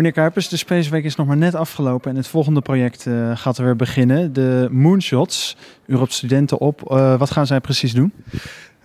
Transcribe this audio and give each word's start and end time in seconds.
Meneer 0.00 0.14
Kuipers, 0.14 0.48
de 0.48 0.56
Space 0.56 0.90
Week 0.90 1.04
is 1.04 1.16
nog 1.16 1.26
maar 1.26 1.36
net 1.36 1.54
afgelopen 1.54 2.10
en 2.10 2.16
het 2.16 2.26
volgende 2.26 2.60
project 2.60 3.06
uh, 3.06 3.36
gaat 3.36 3.58
er 3.58 3.64
weer 3.64 3.76
beginnen. 3.76 4.32
De 4.32 4.68
Moonshots. 4.70 5.56
U 5.86 5.96
studenten 6.08 6.58
op. 6.58 6.90
Uh, 6.90 7.18
wat 7.18 7.30
gaan 7.30 7.46
zij 7.46 7.60
precies 7.60 7.92
doen? 7.92 8.12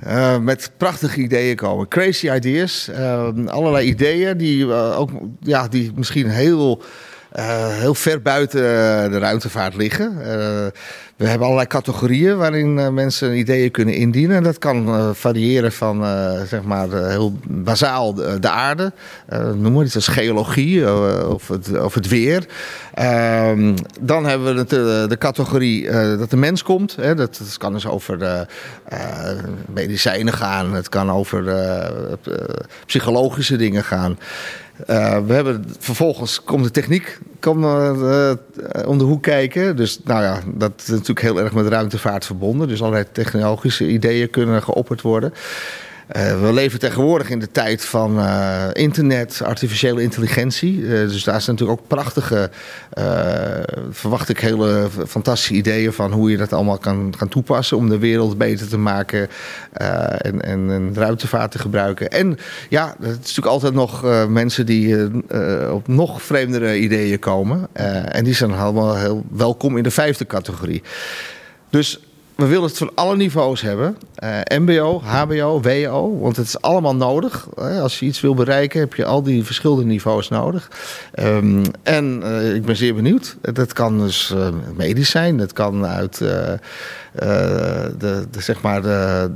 Uh, 0.07 0.37
met 0.37 0.71
prachtige 0.77 1.21
ideeën 1.21 1.55
komen. 1.55 1.87
Crazy 1.87 2.31
ideas. 2.31 2.89
allerlei 3.45 3.87
ideeën 3.87 4.37
die, 4.37 4.73
ook, 4.73 5.09
ja, 5.39 5.67
die 5.67 5.91
misschien 5.95 6.29
heel 6.29 6.83
heel 7.69 7.95
ver 7.95 8.21
buiten 8.21 8.61
de 9.11 9.17
ruimtevaart 9.17 9.75
liggen. 9.75 10.21
We 11.15 11.27
hebben 11.27 11.45
allerlei 11.45 11.67
categorieën 11.67 12.37
waarin 12.37 12.77
uh, 12.77 12.89
mensen 12.89 13.37
ideeën 13.37 13.71
kunnen 13.71 13.95
indienen. 13.95 14.43
Dat 14.43 14.57
kan 14.57 15.15
variëren 15.15 15.71
van 15.71 16.03
zeg 16.47 16.63
maar 16.63 16.89
heel 16.91 17.39
bazaal 17.47 18.13
de, 18.13 18.39
de 18.39 18.49
aarde, 18.49 18.91
noem 19.55 19.73
maar 19.73 19.85
iets 19.85 19.95
als 19.95 20.07
geologie 20.07 20.93
of, 21.27 21.47
het, 21.47 21.79
of 21.79 21.93
het 21.93 22.07
weer. 22.07 22.45
Ehm, 22.93 23.75
dan 24.01 24.25
hebben 24.25 24.55
we 24.55 24.65
de, 25.07 25.17
categorie 25.17 25.91
dat 25.91 26.29
de 26.29 26.37
mens 26.37 26.63
komt. 26.63 26.95
Dat, 26.95 27.17
dat, 27.17 27.57
kan 27.57 27.73
dus 27.73 27.87
over 27.87 28.47
medicijnen 29.73 30.33
gaan, 30.33 30.73
het 30.73 30.89
kan 30.89 31.11
over 31.11 31.43
psychologische 32.85 33.55
dingen 33.57 33.83
gaan. 33.83 34.17
We 34.85 35.33
hebben, 35.33 35.65
vervolgens 35.79 36.43
komt 36.43 36.63
de 36.63 36.71
techniek 36.71 37.19
komt, 37.45 37.63
uh, 37.63 38.31
om 38.85 38.97
de 38.97 39.03
hoek 39.03 39.21
kijken. 39.21 39.75
Dus 39.75 39.99
nou 40.03 40.23
ja, 40.23 40.39
dat 40.45 40.71
is 40.77 40.87
natuurlijk 40.87 41.21
heel 41.21 41.39
erg 41.39 41.53
met 41.53 41.67
ruimtevaart 41.67 42.25
verbonden. 42.25 42.67
Dus 42.67 42.81
allerlei 42.81 43.05
technologische 43.11 43.87
ideeën 43.87 44.29
kunnen 44.29 44.63
geopperd 44.63 45.01
worden. 45.01 45.33
Uh, 46.13 46.41
we 46.41 46.53
leven 46.53 46.79
tegenwoordig 46.79 47.29
in 47.29 47.39
de 47.39 47.51
tijd 47.51 47.85
van 47.85 48.19
uh, 48.19 48.67
internet, 48.73 49.41
artificiële 49.43 50.01
intelligentie. 50.01 50.77
Uh, 50.77 50.89
dus 50.89 51.23
daar 51.23 51.41
zijn 51.41 51.55
natuurlijk 51.55 51.81
ook 51.81 51.87
prachtige, 51.87 52.49
verwacht 53.89 54.29
ik, 54.29 54.39
hele 54.39 54.87
fantastische 55.07 55.53
ideeën 55.53 55.93
van 55.93 56.11
hoe 56.11 56.31
je 56.31 56.37
dat 56.37 56.53
allemaal 56.53 56.77
kan 56.77 57.13
gaan 57.17 57.27
toepassen 57.27 57.77
om 57.77 57.89
de 57.89 57.97
wereld 57.97 58.37
beter 58.37 58.67
te 58.67 58.77
maken 58.77 59.27
en, 59.71 60.41
en, 60.41 60.71
en, 60.71 60.91
ruimtevaart 60.93 61.51
te 61.51 61.59
gebruiken. 61.59 62.09
En 62.09 62.37
ja, 62.69 62.95
het 62.99 63.09
is 63.09 63.17
natuurlijk 63.17 63.47
altijd 63.47 63.73
nog 63.73 64.03
mensen 64.27 64.65
die 64.65 64.95
op 65.71 65.87
nog 65.87 66.21
vreemdere 66.21 66.79
ideeën 66.79 67.19
komen. 67.19 67.67
en 68.11 68.23
die 68.23 68.33
zijn 68.33 68.53
allemaal 68.53 68.95
heel 68.95 69.23
welkom 69.31 69.77
in 69.77 69.83
de 69.83 69.91
vijfde 69.91 70.25
categorie. 70.25 70.83
Dus 71.69 71.99
we 72.35 72.45
willen 72.45 72.63
het 72.63 72.77
van 72.77 72.91
alle 72.95 73.15
niveaus 73.15 73.61
hebben. 73.61 73.97
Uh, 74.23 74.39
MBO, 74.59 75.01
HBO, 75.01 75.61
WO. 75.61 76.19
Want 76.19 76.35
het 76.35 76.47
is 76.47 76.61
allemaal 76.61 76.95
nodig. 76.95 77.55
als 77.57 77.99
je 77.99 78.05
iets 78.05 78.21
wil 78.21 78.33
bereiken, 78.33 78.79
heb 78.79 78.93
je 78.93 79.05
al 79.05 79.23
die 79.23 79.43
verschillende 79.43 79.85
niveaus 79.85 80.29
nodig. 80.29 80.71
Um, 81.19 81.63
en 81.83 82.21
uh, 82.23 82.55
ik 82.55 82.65
ben 82.65 82.75
zeer 82.75 82.95
benieuwd. 82.95 83.37
Dat 83.41 83.73
kan 83.73 83.99
dus 83.99 84.33
medisch 84.75 85.09
zijn. 85.09 85.37
Dat 85.37 85.53
kan 85.53 85.85
uit 85.85 86.17
de, 86.17 86.59
de, 87.97 88.25
zeg 88.37 88.61
maar 88.61 88.81
de, 88.81 89.31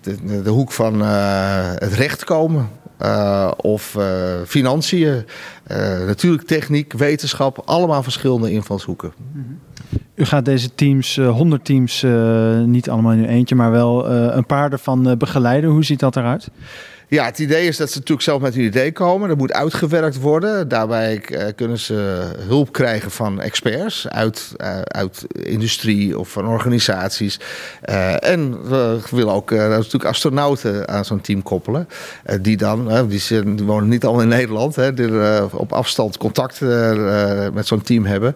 de, 0.00 0.42
de, 0.42 0.50
hoek 0.50 0.72
van 0.72 1.00
het 1.00 1.92
recht 1.92 2.24
komen. 2.24 2.68
Of 3.56 3.96
financiën, 4.46 5.26
uh, 5.66 5.76
natuurlijk 6.06 6.46
techniek, 6.46 6.92
wetenschap, 6.92 7.62
allemaal 7.64 8.02
verschillende 8.02 8.50
invalshoeken. 8.50 9.12
U 10.22 10.24
gaat 10.24 10.44
deze 10.44 10.74
teams, 10.74 11.16
100 11.16 11.64
teams, 11.64 12.04
niet 12.66 12.90
allemaal 12.90 13.12
in 13.12 13.18
uw 13.18 13.24
eentje, 13.24 13.54
maar 13.54 13.70
wel 13.70 14.10
een 14.10 14.46
paar 14.46 14.72
ervan 14.72 15.14
begeleiden. 15.18 15.70
Hoe 15.70 15.84
ziet 15.84 16.00
dat 16.00 16.16
eruit? 16.16 16.48
Ja, 17.12 17.24
het 17.24 17.38
idee 17.38 17.66
is 17.66 17.76
dat 17.76 17.90
ze 17.90 17.98
natuurlijk 17.98 18.22
zelf 18.22 18.40
met 18.40 18.54
een 18.54 18.62
idee 18.62 18.92
komen. 18.92 19.28
Dat 19.28 19.38
moet 19.38 19.52
uitgewerkt 19.52 20.20
worden. 20.20 20.68
Daarbij 20.68 21.22
uh, 21.30 21.42
kunnen 21.56 21.78
ze 21.78 21.94
hulp 22.38 22.72
krijgen 22.72 23.10
van 23.10 23.40
experts 23.40 24.08
uit, 24.08 24.54
uh, 24.56 24.80
uit 24.80 25.26
industrie 25.32 26.18
of 26.18 26.28
van 26.28 26.46
organisaties. 26.46 27.40
Uh, 27.84 28.24
en 28.24 28.68
we 28.68 29.00
willen 29.10 29.32
ook 29.32 29.50
natuurlijk 29.50 30.04
astronauten 30.04 30.88
aan 30.88 31.04
zo'n 31.04 31.20
team 31.20 31.42
koppelen. 31.42 31.88
die 32.40 32.56
dan, 32.56 33.08
die, 33.08 33.22
die, 33.28 33.64
wonen 33.64 33.88
niet 33.88 34.04
allemaal 34.04 34.22
in 34.22 34.28
Nederland, 34.28 34.76
hè, 34.76 34.94
die 34.94 35.10
op 35.52 35.72
afstand 35.72 36.16
contact 36.16 36.60
met 37.52 37.66
zo'n 37.66 37.82
team 37.82 38.04
hebben. 38.04 38.34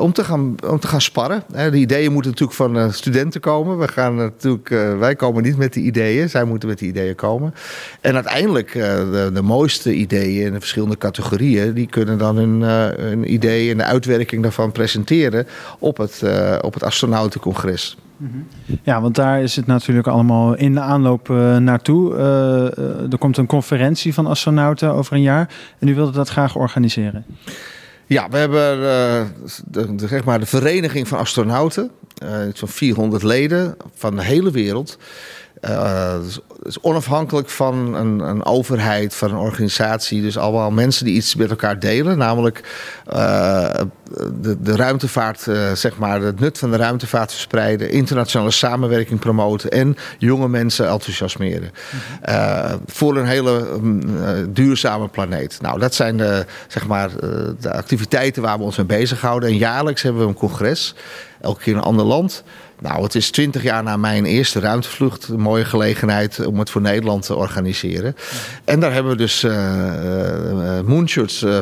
om, 0.00 0.12
te 0.12 0.24
gaan, 0.24 0.54
om 0.66 0.80
te 0.80 0.86
gaan 0.86 1.00
sparren. 1.00 1.44
de 1.48 1.76
ideeën 1.76 2.12
moeten 2.12 2.30
natuurlijk 2.30 2.58
van 2.58 2.92
studenten 2.92 3.40
komen. 3.40 3.78
We 3.78 3.88
gaan 3.88 4.14
natuurlijk, 4.14 4.68
wij 4.98 5.16
komen 5.16 5.42
niet 5.42 5.56
met 5.56 5.72
die 5.72 5.84
ideeën, 5.84 6.30
zij 6.30 6.44
moeten 6.44 6.68
met 6.68 6.78
die 6.78 6.88
ideeën 6.88 7.14
komen. 7.14 7.54
En 8.00 8.14
uiteindelijk, 8.14 8.74
uh, 8.74 8.82
de, 8.84 9.30
de, 9.32 9.42
mooiste 9.42 9.94
ideeën 9.94 10.46
in 10.46 10.52
de 10.52 10.58
verschillende 10.58 10.98
categorieën, 10.98 11.74
die 11.74 11.86
kunnen 11.86 12.18
dan 12.18 12.36
hun, 12.36 12.60
uh, 12.60 13.04
hun 13.04 13.32
idee 13.32 13.70
en 13.70 13.76
de 13.76 13.84
uitwerking 13.84 14.42
daarvan 14.42 14.72
presenteren 14.72 15.46
op 15.78 15.96
het, 15.96 16.20
uh, 16.24 16.56
op 16.60 16.74
het 16.74 16.82
astronautencongres. 16.82 17.96
Ja, 18.82 19.00
want 19.00 19.14
daar 19.14 19.42
is 19.42 19.56
het 19.56 19.66
natuurlijk 19.66 20.06
allemaal 20.06 20.54
in 20.54 20.74
de 20.74 20.80
aanloop 20.80 21.28
naartoe. 21.58 22.16
er 23.10 23.18
komt 23.18 23.36
een 23.36 23.46
conferentie 23.46 24.14
van 24.14 24.26
astronauten 24.26 24.92
over 24.92 25.12
een 25.12 25.22
jaar 25.22 25.48
en 25.78 25.88
u 25.88 25.94
wilde 25.94 26.12
dat 26.12 26.28
graag 26.28 26.56
organiseren. 26.56 27.24
Ja, 28.06 28.28
we 28.28 28.36
hebben 28.36 28.78
de, 29.66 29.94
de, 29.94 30.08
zeg 30.08 30.24
maar 30.24 30.40
de 30.40 30.46
Vereniging 30.46 31.08
van 31.08 31.18
Astronauten. 31.18 31.90
Zo'n 32.52 32.68
400 32.68 33.22
leden 33.22 33.76
van 33.94 34.16
de 34.16 34.24
hele 34.24 34.50
wereld. 34.50 34.98
Uh, 35.60 36.14
is 36.62 36.80
onafhankelijk 36.80 37.48
van 37.48 37.94
een, 37.94 38.18
een, 38.18 38.44
overheid, 38.44 39.14
van 39.14 39.30
een 39.30 39.36
organisatie. 39.36 40.22
Dus 40.22 40.38
allemaal 40.38 40.70
mensen 40.70 41.04
die 41.04 41.14
iets 41.14 41.34
met 41.34 41.50
elkaar 41.50 41.78
delen. 41.78 42.18
Namelijk 42.18 42.60
uh, 43.14 43.70
de, 44.40 44.56
de, 44.60 44.76
ruimtevaart, 44.76 45.46
uh, 45.46 45.72
zeg 45.72 45.98
maar, 45.98 46.20
het 46.20 46.40
nut 46.40 46.58
van 46.58 46.70
de 46.70 46.76
ruimtevaart 46.76 47.32
verspreiden. 47.32 47.90
Internationale 47.90 48.50
samenwerking 48.50 49.20
promoten. 49.20 49.70
En 49.70 49.96
jonge 50.18 50.48
mensen 50.48 50.88
enthousiasmeren. 50.88 51.70
Mm 51.70 52.12
voor 52.86 53.16
een 53.16 53.26
hele 53.26 53.50
um, 53.50 54.52
duurzame 54.52 55.08
planeet. 55.08 55.58
Nou, 55.60 55.78
dat 55.78 55.94
zijn 55.94 56.16
de, 56.16 56.46
zeg 56.68 56.86
maar, 56.86 57.10
de 57.60 57.72
activiteiten 57.72 58.42
waar 58.42 58.58
we 58.58 58.64
ons 58.64 58.76
mee 58.76 58.86
bezighouden. 58.86 59.48
En 59.48 59.56
jaarlijks 59.56 60.02
hebben 60.02 60.22
we 60.22 60.28
een 60.28 60.34
congres. 60.34 60.94
Elke 61.40 61.60
keer 61.60 61.72
in 61.72 61.78
een 61.78 61.84
ander 61.84 62.04
land. 62.04 62.44
Nou, 62.80 63.02
het 63.02 63.14
is 63.14 63.30
twintig 63.30 63.62
jaar 63.62 63.82
na 63.82 63.96
mijn 63.96 64.24
eerste 64.24 64.60
ruimtevlucht. 64.60 65.28
Een 65.28 65.40
mooie 65.40 65.64
gelegenheid 65.64 66.46
om 66.46 66.58
het 66.58 66.70
voor 66.70 66.80
Nederland 66.80 67.22
te 67.22 67.34
organiseren. 67.34 68.16
En 68.64 68.80
daar 68.80 68.92
hebben 68.92 69.12
we 69.12 69.18
dus 69.18 69.44
uh, 69.44 70.78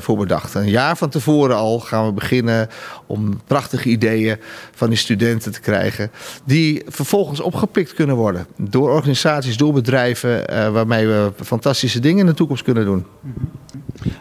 voor 0.01 0.17
bedacht. 0.17 0.55
Een 0.55 0.71
jaar 0.71 0.97
van 0.97 1.09
tevoren 1.09 1.57
al 1.57 1.81
gaan 1.81 2.07
we 2.07 2.13
beginnen 2.13 2.69
om 3.07 3.41
prachtige 3.47 3.89
ideeën 3.89 4.37
van 4.75 4.89
die 4.89 4.99
studenten 4.99 5.53
te 5.53 5.61
krijgen. 5.61 6.11
Die 6.45 6.83
vervolgens 6.87 7.41
opgepikt 7.41 7.95
kunnen 7.95 8.17
worden 8.17 8.47
door 8.57 8.91
organisaties, 8.91 9.57
door 9.57 9.73
bedrijven. 9.73 10.45
waarmee 10.73 11.07
we 11.07 11.33
fantastische 11.45 12.01
dingen 12.01 12.21
in 12.21 12.27
de 12.27 12.35
toekomst 12.35 12.63
kunnen 12.63 12.85
doen. 12.85 13.07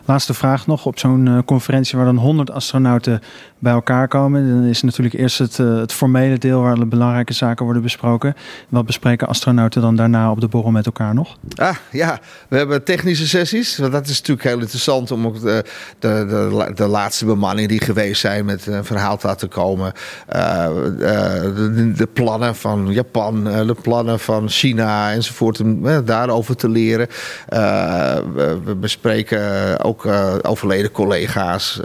Laatste 0.06 0.34
vraag 0.34 0.68
nog. 0.68 0.86
Op 0.86 1.00
zo'n 1.00 1.42
conferentie 1.46 1.98
waar 1.98 2.06
dan 2.06 2.18
100 2.18 2.52
astronauten 2.52 3.22
bij 3.60 3.74
elkaar 3.74 4.08
komen. 4.08 4.50
Dan 4.50 4.64
is 4.64 4.82
natuurlijk 4.82 5.16
eerst 5.16 5.38
het, 5.38 5.58
het 5.58 5.94
formele 5.94 6.38
deel 6.38 6.62
waar 6.62 6.88
belangrijke 6.88 7.34
zaken 7.34 7.66
worden 7.66 7.84
besproken. 7.84 8.36
Wat 8.70 8.86
bespreken 8.86 9.28
astronauten 9.28 9.82
dan 9.82 9.96
daarna 9.96 10.32
op 10.32 10.42
de 10.42 10.48
borrel 10.48 10.72
met 10.72 10.86
elkaar 10.86 11.14
nog? 11.14 11.38
Ah 11.56 11.76
ja, 11.92 12.20
we 12.48 12.58
hebben 12.58 12.84
technische 12.84 13.28
sessies. 13.28 13.76
Dat 13.76 14.08
is 14.08 14.18
natuurlijk 14.20 14.48
heel 14.48 14.60
interessant 14.60 15.12
om 15.12 15.26
ook 15.26 15.42
de, 15.42 15.66
de, 16.00 16.26
de, 16.30 16.72
de 16.76 16.88
laatste 16.88 17.26
bemanningen 17.26 17.70
die 17.70 17.82
geweest 17.82 18.22
zijn 18.22 18.46
met 18.46 18.68
een 18.68 18.86
verhaal 18.86 19.18
te 19.18 19.28
laten 19.28 19.48
komen. 19.48 19.94
De, 20.28 21.92
de, 21.96 22.08
plannen 22.14 22.56
van 22.56 22.88
Japan, 22.92 23.44
de 23.44 23.76
plannen 23.82 24.20
van 24.20 24.50
China 24.50 25.12
enzovoort. 25.12 25.60
Om 25.60 26.06
daarover 26.06 26.56
te 26.56 26.70
leren. 26.70 27.08
We, 27.48 28.76
bespreken 28.80 29.40
ook 29.84 30.06
overleden 30.42 30.92
collega's 30.92 31.80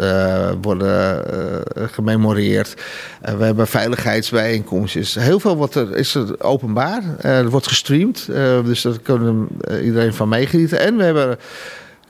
worden 0.61 1.23
gememoreerd. 1.75 2.75
we 3.21 3.45
hebben 3.45 3.67
veiligheidsbijeenkomsten 3.67 5.01
is 5.01 5.15
heel 5.15 5.41
veel 5.41 5.57
wat 5.57 5.75
er 5.75 5.97
is 5.97 6.15
er 6.15 6.43
openbaar. 6.43 7.03
Er 7.21 7.51
wordt 7.51 7.69
gestreamd, 7.69 8.27
dus 8.65 8.83
daar 8.83 8.99
kunnen 9.03 9.49
iedereen 9.83 10.15
van 10.15 10.29
meegenieten. 10.29 10.79
En 10.81 10.97
we 10.97 11.03
hebben 11.03 11.39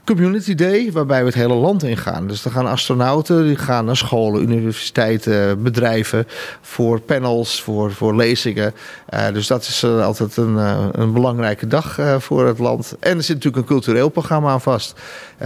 Community 0.07 0.55
Day, 0.55 0.91
waarbij 0.91 1.19
we 1.19 1.25
het 1.25 1.35
hele 1.35 1.53
land 1.53 1.83
ingaan. 1.83 2.27
Dus 2.27 2.45
er 2.45 2.51
gaan 2.51 2.67
astronauten, 2.67 3.43
die 3.43 3.55
gaan 3.55 3.85
naar 3.85 3.97
scholen, 3.97 4.41
universiteiten, 4.41 5.63
bedrijven 5.63 6.25
voor 6.61 6.99
panels, 6.99 7.61
voor, 7.61 7.91
voor 7.91 8.15
lezingen. 8.15 8.73
Uh, 9.13 9.27
dus 9.33 9.47
dat 9.47 9.61
is 9.61 9.83
uh, 9.83 10.05
altijd 10.05 10.37
een, 10.37 10.53
uh, 10.53 10.87
een 10.91 11.13
belangrijke 11.13 11.67
dag 11.67 11.99
voor 12.19 12.47
het 12.47 12.59
land. 12.59 12.95
En 12.99 13.17
er 13.17 13.23
zit 13.23 13.35
natuurlijk 13.35 13.63
een 13.63 13.69
cultureel 13.69 14.09
programma 14.09 14.51
aan 14.51 14.61
vast. 14.61 14.99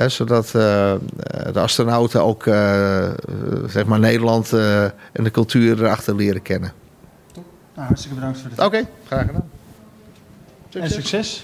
zodat 0.07 0.47
de 0.51 0.99
astronauten 1.53 2.23
ook 2.23 2.43
zeg 3.67 3.85
maar 3.85 3.99
Nederland 3.99 4.53
en 4.53 5.23
de 5.23 5.31
cultuur 5.31 5.83
erachter 5.83 6.15
leren 6.15 6.41
kennen. 6.41 6.73
Nou, 7.75 7.87
hartstikke 7.87 8.15
bedankt 8.15 8.39
voor 8.39 8.49
dit. 8.49 8.59
Oké, 8.59 8.67
okay, 8.67 8.87
graag 9.05 9.25
gedaan. 9.25 9.49
Succes. 10.69 10.81
En 10.81 11.01
succes. 11.01 11.43